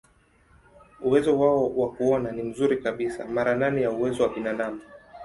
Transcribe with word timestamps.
Uwezo 1.01 1.39
wao 1.39 1.69
wa 1.77 1.91
kuona 1.91 2.31
ni 2.31 2.43
mzuri 2.43 2.77
kabisa, 2.77 3.25
mara 3.25 3.55
nane 3.55 3.81
ya 3.81 3.91
uwezo 3.91 4.23
wa 4.23 4.29
binadamu. 4.29 4.81